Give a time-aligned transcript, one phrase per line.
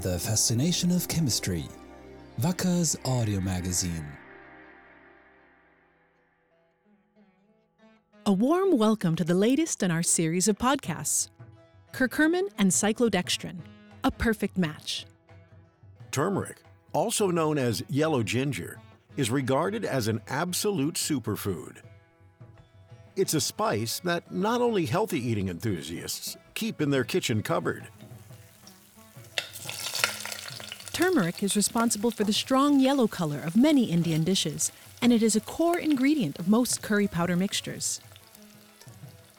[0.00, 1.66] The Fascination of Chemistry,
[2.42, 4.04] Wacker's audio magazine.
[8.26, 11.28] A warm welcome to the latest in our series of podcasts
[11.92, 13.58] Curcumin and Cyclodextrin,
[14.02, 15.06] a perfect match.
[16.10, 16.56] Turmeric,
[16.92, 18.80] also known as yellow ginger,
[19.16, 21.76] is regarded as an absolute superfood.
[23.16, 27.86] It's a spice that not only healthy eating enthusiasts keep in their kitchen cupboard.
[30.92, 35.36] Turmeric is responsible for the strong yellow color of many Indian dishes, and it is
[35.36, 38.00] a core ingredient of most curry powder mixtures.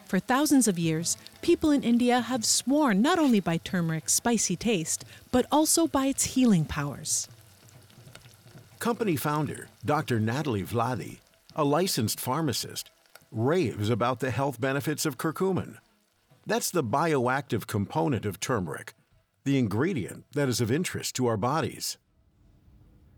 [0.05, 5.03] For thousands of years, people in India have sworn not only by turmeric's spicy taste,
[5.31, 7.27] but also by its healing powers.
[8.79, 10.19] Company founder, Dr.
[10.21, 11.19] Natalie Vladi,
[11.55, 12.89] a licensed pharmacist,
[13.35, 15.77] raves about the health benefits of curcumin.
[16.45, 18.93] That's the bioactive component of turmeric,
[19.43, 21.97] the ingredient that is of interest to our bodies.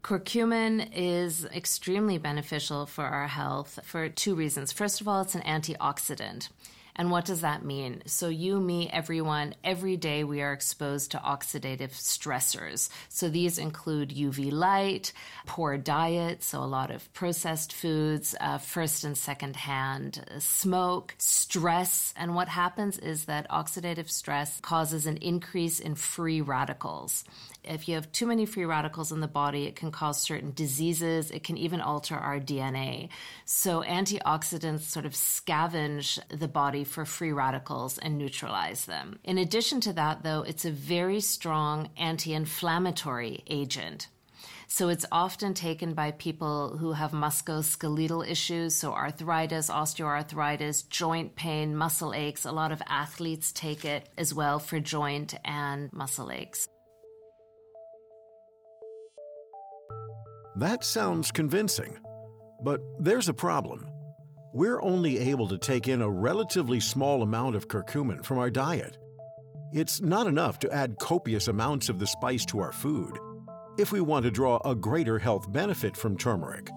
[0.02, 4.72] Curcumin is extremely beneficial for our health for two reasons.
[4.72, 6.50] First of all, it's an antioxidant.
[6.98, 8.02] And what does that mean?
[8.08, 12.90] So, you, me, everyone, every day we are exposed to oxidative stressors.
[13.08, 15.14] So, these include UV light,
[15.46, 22.14] poor diet, so a lot of processed foods, uh, first and second hand smoke, stress.
[22.18, 27.24] And what happens is that oxidative stress causes an increase in free radicals.
[27.64, 31.32] If you have too many free radicals in the body, it can cause certain diseases.
[31.32, 33.10] It can even alter our DNA.
[33.46, 39.20] So, antioxidants sort of scavenge the body for free radicals and neutralize them.
[39.24, 44.08] In addition to that, though, it's a very strong anti inflammatory agent.
[44.70, 51.76] So it's often taken by people who have musculoskeletal issues, so arthritis, osteoarthritis, joint pain,
[51.76, 52.46] muscle aches.
[52.46, 56.68] A lot of athletes take it as well for joint and muscle aches.
[60.58, 61.98] That sounds convincing.
[62.64, 63.86] But there's a problem.
[64.58, 68.98] We're only able to take in a relatively small amount of curcumin from our diet.
[69.72, 73.20] It's not enough to add copious amounts of the spice to our food
[73.78, 76.72] if we want to draw a greater health benefit from turmeric.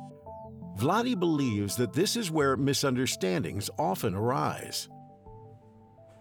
[0.77, 4.91] Vladi believes that this is where misunderstandings often arise.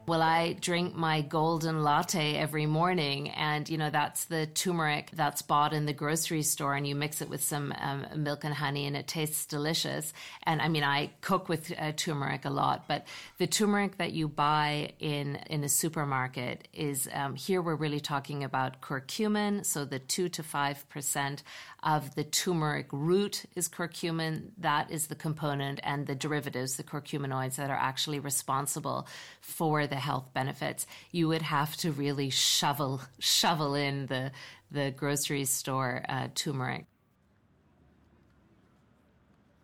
[0.09, 5.43] Well, I drink my golden latte every morning, and you know that's the turmeric that's
[5.43, 8.87] bought in the grocery store, and you mix it with some um, milk and honey,
[8.87, 10.11] and it tastes delicious.
[10.41, 13.05] And I mean, I cook with uh, turmeric a lot, but
[13.37, 18.43] the turmeric that you buy in in a supermarket is um, here we're really talking
[18.43, 21.43] about curcumin, so the two to five percent
[21.83, 24.49] of the turmeric root is curcumin.
[24.57, 29.07] That is the component, and the derivatives, the curcuminoids, that are actually responsible
[29.39, 30.87] for the health benefits.
[31.11, 34.31] You would have to really shovel shovel in the
[34.71, 36.85] the grocery store uh, turmeric.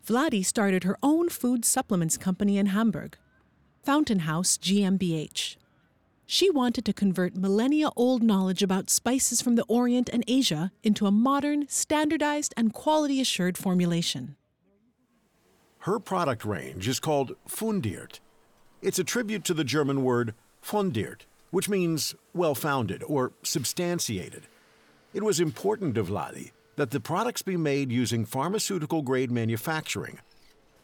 [0.06, 3.18] Vladi started her own food supplements company in Hamburg,
[3.84, 5.58] Fountain House GmbH.
[6.28, 11.06] She wanted to convert millennia old knowledge about spices from the Orient and Asia into
[11.06, 14.36] a modern, standardized, and quality assured formulation.
[15.80, 18.20] Her product range is called Fundiert.
[18.86, 24.44] It's a tribute to the German word fundiert, which means well founded or substantiated.
[25.12, 30.20] It was important to Vladi that the products be made using pharmaceutical grade manufacturing.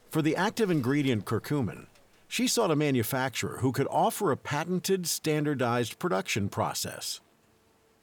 [0.10, 1.86] For the active ingredient curcumin,
[2.28, 7.22] she sought a manufacturer who could offer a patented, standardized production process.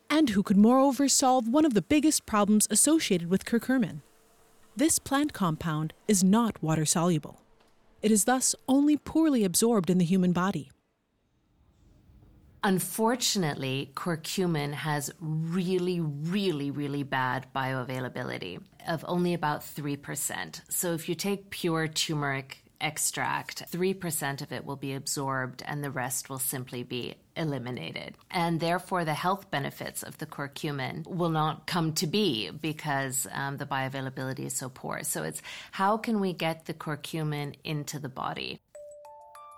[0.09, 4.03] And who could moreover solve one of the biggest problems associated with curcumin.
[4.77, 7.41] This plant compound is not water soluble.
[8.01, 10.71] It is thus only poorly absorbed in the human body.
[12.65, 20.61] Unfortunately, curcumin has really, really, really bad bioavailability of only about 3%.
[20.69, 25.91] So if you take pure turmeric extract, 3% of it will be absorbed and the
[25.91, 28.17] rest will simply be eliminated.
[28.31, 33.57] And therefore, the health benefits of the curcumin will not come to be because um,
[33.57, 35.03] the bioavailability is so poor.
[35.05, 35.41] So it's
[35.71, 38.61] how can we get the curcumin into the body?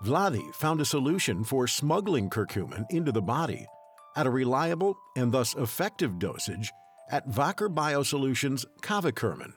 [0.03, 3.67] Vladi found a solution for smuggling curcumin into the body
[4.15, 6.71] at a reliable and thus effective dosage
[7.11, 9.53] at Wacker Biosolutions Cavacurmin.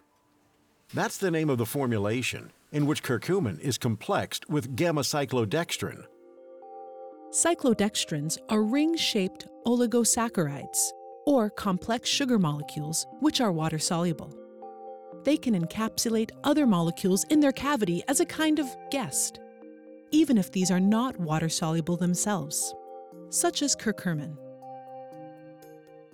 [0.93, 6.05] That's the name of the formulation in which curcumin is complexed with gamma cyclodextrin.
[7.35, 10.93] Cyclodextrins are ring shaped oligosaccharides,
[11.27, 14.33] or complex sugar molecules, which are water soluble.
[15.25, 19.41] They can encapsulate other molecules in their cavity as a kind of guest,
[20.13, 22.73] even if these are not water soluble themselves.
[23.31, 24.37] such as curcumin.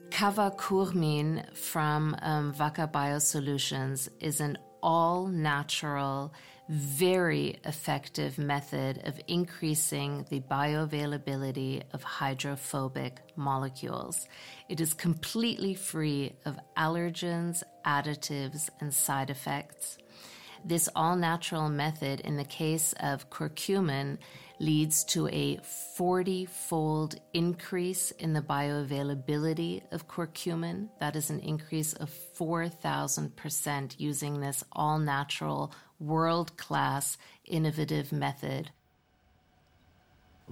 [0.09, 6.33] Cavacurmin from um, Wacker Biosolutions is an all natural,
[6.69, 14.29] very effective method of increasing the bioavailability of hydrophobic molecules.
[14.69, 19.99] It is completely free of allergens, additives, and side effects.
[20.65, 24.19] This all natural method, in the case of curcumin,
[24.59, 25.59] leads to a
[25.97, 30.91] 40 fold increase in the bioavailability of curcumin.
[30.99, 37.17] That is an increase of 4,000% using this all natural, world class,
[37.47, 38.71] innovative method.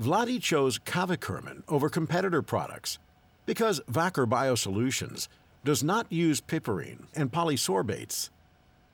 [0.01, 2.99] Vladi chose cavacurmin over competitor products
[3.45, 5.29] because Wacker Biosolutions
[5.65, 8.31] does not use piperine and polysorbates.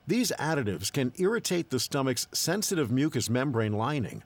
[0.07, 4.23] These additives can irritate the stomach's sensitive mucous membrane lining,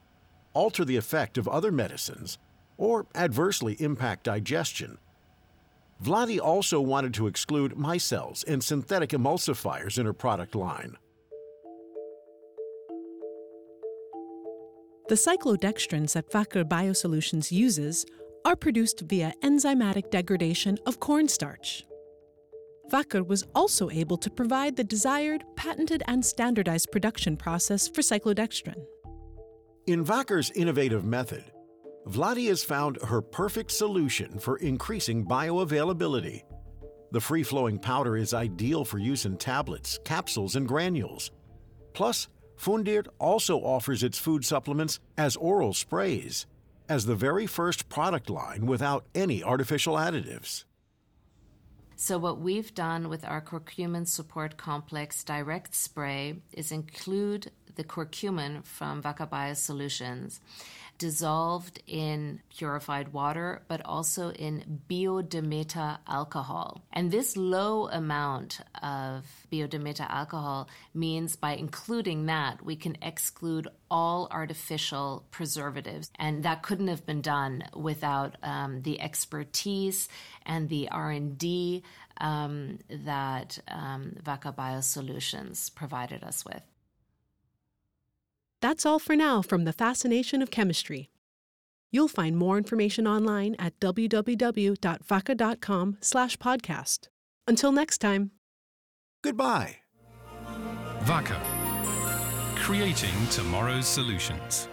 [0.52, 2.38] alter the effect of other medicines,
[2.76, 4.98] or adversely impact digestion.
[6.02, 10.96] Vladi also wanted to exclude micelles and synthetic emulsifiers in her product line.
[15.08, 18.04] The cyclodextrins that Wacker Biosolutions uses
[18.44, 21.87] are produced via enzymatic degradation of cornstarch.
[22.90, 28.82] Wacker was also able to provide the desired, patented, and standardized production process for cyclodextrin.
[29.86, 31.44] In Wacker's innovative method,
[32.06, 36.42] Vladi has found her perfect solution for increasing bioavailability.
[37.10, 41.30] The free flowing powder is ideal for use in tablets, capsules, and granules.
[41.94, 46.46] Plus, Fundiert also offers its food supplements as oral sprays,
[46.88, 50.64] as the very first product line without any artificial additives.
[52.00, 58.64] So, what we've done with our curcumin support complex direct spray is include the curcumin
[58.64, 60.38] from Wacker Biosolutions
[60.98, 66.82] dissolved in purified water, but also in biodimeta alcohol.
[66.92, 74.28] And this low amount of biodimeta alcohol means by including that, we can exclude all
[74.30, 76.10] artificial preservatives.
[76.16, 80.08] And that couldn't have been done without um, the expertise
[80.44, 81.84] and the R&D
[82.20, 86.62] um, that um, Wacker Biosolutions provided us with.
[88.60, 91.10] That's all for now from the fascination of chemistry.
[91.90, 97.08] You'll find more information online at www.wacker.com slash podcast.
[97.46, 98.32] Until next time.
[99.22, 99.76] Goodbye.
[101.04, 101.40] Wacker,
[102.56, 104.68] creating tomorrow's solutions.